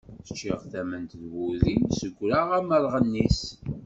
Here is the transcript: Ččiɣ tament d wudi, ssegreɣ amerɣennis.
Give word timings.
Ččiɣ 0.29 0.59
tament 0.71 1.11
d 1.21 1.23
wudi, 1.33 1.75
ssegreɣ 1.91 2.47
amerɣennis. 2.57 3.41